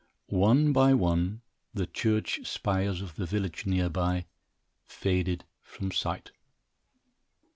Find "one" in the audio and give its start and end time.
0.29-0.73, 0.95-1.41